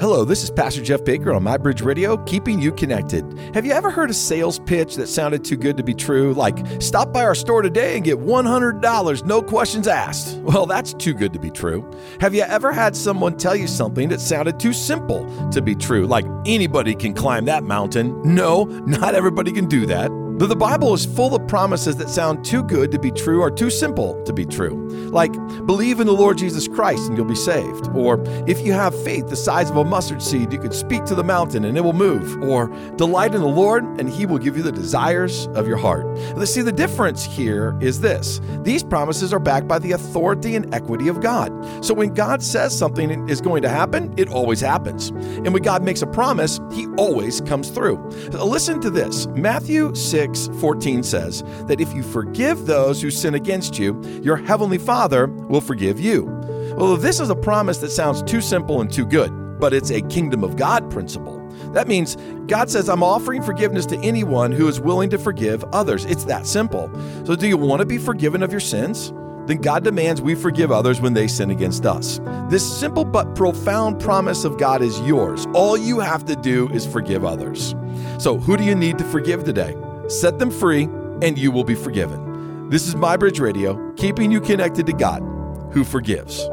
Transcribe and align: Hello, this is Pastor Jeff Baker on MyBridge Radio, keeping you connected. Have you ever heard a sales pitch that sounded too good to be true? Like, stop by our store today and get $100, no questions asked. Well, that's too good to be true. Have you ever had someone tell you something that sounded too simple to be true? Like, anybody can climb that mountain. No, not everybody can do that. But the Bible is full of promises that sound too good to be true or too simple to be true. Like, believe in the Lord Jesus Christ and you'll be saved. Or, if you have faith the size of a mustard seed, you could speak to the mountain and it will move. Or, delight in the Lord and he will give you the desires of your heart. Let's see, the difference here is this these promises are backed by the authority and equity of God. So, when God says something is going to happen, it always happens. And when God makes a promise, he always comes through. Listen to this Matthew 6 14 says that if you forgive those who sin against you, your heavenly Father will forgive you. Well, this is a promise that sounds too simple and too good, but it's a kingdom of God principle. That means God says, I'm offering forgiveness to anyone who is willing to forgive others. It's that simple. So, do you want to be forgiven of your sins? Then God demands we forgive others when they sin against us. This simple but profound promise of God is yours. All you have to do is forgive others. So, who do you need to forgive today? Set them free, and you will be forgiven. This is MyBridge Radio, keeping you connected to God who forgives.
Hello, 0.00 0.24
this 0.24 0.42
is 0.42 0.50
Pastor 0.50 0.82
Jeff 0.82 1.04
Baker 1.04 1.30
on 1.34 1.44
MyBridge 1.44 1.84
Radio, 1.84 2.16
keeping 2.24 2.58
you 2.58 2.72
connected. 2.72 3.22
Have 3.52 3.66
you 3.66 3.72
ever 3.72 3.90
heard 3.90 4.08
a 4.08 4.14
sales 4.14 4.58
pitch 4.58 4.96
that 4.96 5.08
sounded 5.08 5.44
too 5.44 5.58
good 5.58 5.76
to 5.76 5.82
be 5.82 5.92
true? 5.92 6.32
Like, 6.32 6.56
stop 6.80 7.12
by 7.12 7.22
our 7.22 7.34
store 7.34 7.60
today 7.60 7.96
and 7.96 8.02
get 8.02 8.16
$100, 8.16 9.26
no 9.26 9.42
questions 9.42 9.86
asked. 9.86 10.38
Well, 10.38 10.64
that's 10.64 10.94
too 10.94 11.12
good 11.12 11.34
to 11.34 11.38
be 11.38 11.50
true. 11.50 11.86
Have 12.18 12.34
you 12.34 12.40
ever 12.40 12.72
had 12.72 12.96
someone 12.96 13.36
tell 13.36 13.54
you 13.54 13.66
something 13.66 14.08
that 14.08 14.22
sounded 14.22 14.58
too 14.58 14.72
simple 14.72 15.50
to 15.50 15.60
be 15.60 15.74
true? 15.74 16.06
Like, 16.06 16.24
anybody 16.46 16.94
can 16.94 17.12
climb 17.12 17.44
that 17.44 17.62
mountain. 17.62 18.22
No, 18.22 18.64
not 18.64 19.14
everybody 19.14 19.52
can 19.52 19.66
do 19.66 19.84
that. 19.84 20.10
But 20.40 20.48
the 20.48 20.56
Bible 20.56 20.94
is 20.94 21.04
full 21.04 21.34
of 21.34 21.46
promises 21.48 21.96
that 21.96 22.08
sound 22.08 22.46
too 22.46 22.62
good 22.62 22.90
to 22.92 22.98
be 22.98 23.10
true 23.10 23.42
or 23.42 23.50
too 23.50 23.68
simple 23.68 24.24
to 24.24 24.32
be 24.32 24.46
true. 24.46 24.88
Like, 25.10 25.34
believe 25.66 26.00
in 26.00 26.06
the 26.06 26.14
Lord 26.14 26.38
Jesus 26.38 26.66
Christ 26.66 27.08
and 27.08 27.14
you'll 27.14 27.26
be 27.26 27.34
saved. 27.34 27.88
Or, 27.88 28.24
if 28.48 28.64
you 28.64 28.72
have 28.72 28.98
faith 29.04 29.28
the 29.28 29.36
size 29.36 29.68
of 29.68 29.76
a 29.76 29.84
mustard 29.84 30.22
seed, 30.22 30.50
you 30.50 30.58
could 30.58 30.72
speak 30.72 31.04
to 31.04 31.14
the 31.14 31.22
mountain 31.22 31.66
and 31.66 31.76
it 31.76 31.82
will 31.82 31.92
move. 31.92 32.42
Or, 32.42 32.68
delight 32.96 33.34
in 33.34 33.42
the 33.42 33.48
Lord 33.48 33.84
and 34.00 34.08
he 34.08 34.24
will 34.24 34.38
give 34.38 34.56
you 34.56 34.62
the 34.62 34.72
desires 34.72 35.46
of 35.48 35.68
your 35.68 35.76
heart. 35.76 36.06
Let's 36.34 36.54
see, 36.54 36.62
the 36.62 36.72
difference 36.72 37.22
here 37.22 37.76
is 37.82 38.00
this 38.00 38.40
these 38.62 38.82
promises 38.82 39.34
are 39.34 39.40
backed 39.40 39.68
by 39.68 39.78
the 39.78 39.92
authority 39.92 40.56
and 40.56 40.74
equity 40.74 41.08
of 41.08 41.20
God. 41.20 41.52
So, 41.84 41.92
when 41.92 42.14
God 42.14 42.42
says 42.42 42.74
something 42.76 43.28
is 43.28 43.42
going 43.42 43.60
to 43.60 43.68
happen, 43.68 44.14
it 44.16 44.30
always 44.30 44.62
happens. 44.62 45.08
And 45.08 45.52
when 45.52 45.62
God 45.62 45.82
makes 45.82 46.00
a 46.00 46.06
promise, 46.06 46.60
he 46.72 46.86
always 46.96 47.42
comes 47.42 47.68
through. 47.68 47.96
Listen 48.30 48.80
to 48.80 48.88
this 48.88 49.26
Matthew 49.26 49.94
6 49.94 50.29
14 50.60 51.02
says 51.02 51.42
that 51.66 51.80
if 51.80 51.92
you 51.94 52.02
forgive 52.02 52.66
those 52.66 53.00
who 53.00 53.10
sin 53.10 53.34
against 53.34 53.78
you, 53.78 54.00
your 54.22 54.36
heavenly 54.36 54.78
Father 54.78 55.26
will 55.26 55.60
forgive 55.60 56.00
you. 56.00 56.24
Well, 56.76 56.96
this 56.96 57.20
is 57.20 57.30
a 57.30 57.36
promise 57.36 57.78
that 57.78 57.90
sounds 57.90 58.22
too 58.22 58.40
simple 58.40 58.80
and 58.80 58.92
too 58.92 59.06
good, 59.06 59.30
but 59.58 59.72
it's 59.72 59.90
a 59.90 60.02
kingdom 60.02 60.44
of 60.44 60.56
God 60.56 60.90
principle. 60.90 61.38
That 61.72 61.88
means 61.88 62.16
God 62.46 62.70
says, 62.70 62.88
I'm 62.88 63.02
offering 63.02 63.42
forgiveness 63.42 63.86
to 63.86 63.98
anyone 63.98 64.50
who 64.52 64.66
is 64.66 64.80
willing 64.80 65.10
to 65.10 65.18
forgive 65.18 65.62
others. 65.72 66.04
It's 66.04 66.24
that 66.24 66.46
simple. 66.46 66.90
So, 67.24 67.36
do 67.36 67.46
you 67.46 67.56
want 67.56 67.80
to 67.80 67.86
be 67.86 67.98
forgiven 67.98 68.42
of 68.42 68.50
your 68.50 68.60
sins? 68.60 69.12
Then 69.46 69.58
God 69.58 69.84
demands 69.84 70.20
we 70.20 70.34
forgive 70.34 70.70
others 70.70 71.00
when 71.00 71.14
they 71.14 71.26
sin 71.26 71.50
against 71.50 71.86
us. 71.86 72.20
This 72.48 72.78
simple 72.78 73.04
but 73.04 73.34
profound 73.34 74.00
promise 74.00 74.44
of 74.44 74.58
God 74.58 74.82
is 74.82 75.00
yours. 75.00 75.46
All 75.54 75.76
you 75.76 76.00
have 76.00 76.24
to 76.26 76.36
do 76.36 76.68
is 76.70 76.86
forgive 76.86 77.24
others. 77.24 77.74
So, 78.18 78.38
who 78.38 78.56
do 78.56 78.64
you 78.64 78.74
need 78.74 78.98
to 78.98 79.04
forgive 79.04 79.44
today? 79.44 79.76
Set 80.10 80.38
them 80.38 80.50
free, 80.50 80.84
and 81.22 81.38
you 81.38 81.50
will 81.50 81.64
be 81.64 81.74
forgiven. 81.74 82.68
This 82.68 82.86
is 82.86 82.94
MyBridge 82.94 83.40
Radio, 83.40 83.92
keeping 83.94 84.30
you 84.30 84.40
connected 84.40 84.86
to 84.86 84.92
God 84.92 85.22
who 85.72 85.84
forgives. 85.84 86.48